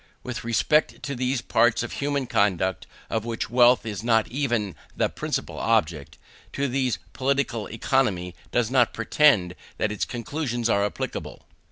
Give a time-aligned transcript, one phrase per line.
[0.23, 5.09] With respect to those parts of human conduct of which wealth is not even the
[5.09, 6.17] principal object,
[6.53, 11.45] to these Political Economy does not pretend that its conclusions are applicable.